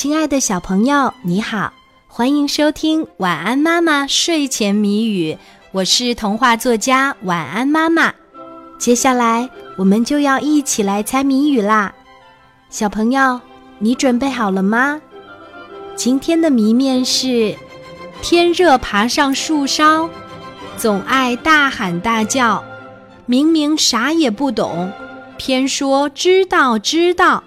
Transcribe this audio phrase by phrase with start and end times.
[0.00, 1.72] 亲爱的小朋友，你好，
[2.06, 5.34] 欢迎收听《晚安妈妈睡前谜语》，
[5.72, 8.14] 我是童话作家晚安妈妈。
[8.78, 11.92] 接下来我们就要一起来猜谜语啦，
[12.70, 13.40] 小朋友，
[13.80, 15.02] 你准备好了吗？
[15.96, 17.56] 今天的谜面是：
[18.22, 20.08] 天热爬上树梢，
[20.76, 22.62] 总爱大喊大叫，
[23.26, 24.92] 明明啥也不懂，
[25.36, 27.42] 偏说知道知道。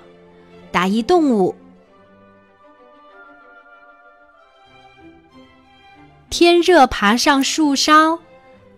[0.70, 1.56] 答一动物。
[6.32, 8.18] 天热爬上树梢，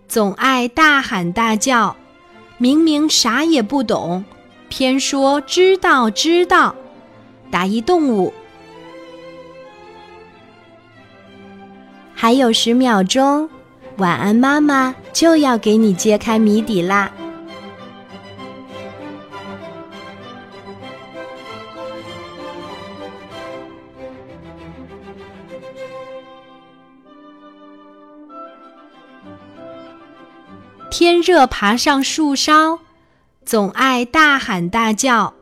[0.08, 1.94] 总爱大喊大叫，
[2.58, 4.24] 明明啥也不懂，
[4.68, 6.74] 偏说知道知道。
[7.52, 8.34] 打一动物。
[12.12, 13.48] 还有十秒钟，
[13.98, 17.12] 晚安妈妈就要给你揭开谜底啦。
[30.96, 32.78] 天热爬上树梢，
[33.44, 35.34] 总爱大喊大叫，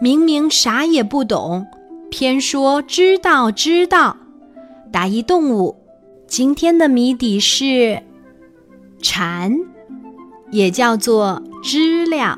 [0.00, 1.68] 明明啥也不懂，
[2.10, 4.16] 偏说知道知道。
[4.92, 5.80] 答一动物。
[6.26, 8.02] 今天的谜底是
[9.00, 9.56] 蝉，
[10.50, 12.36] 也叫做知了。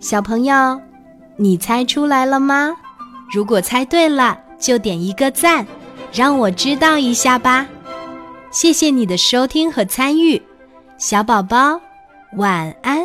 [0.00, 0.80] 小朋友，
[1.36, 2.74] 你猜出来了吗？
[3.32, 5.64] 如果猜对了，就点一个赞，
[6.12, 7.68] 让我知道一下吧。
[8.50, 10.42] 谢谢你的收听和参与。
[11.02, 11.80] 小宝宝，
[12.36, 13.01] 晚安。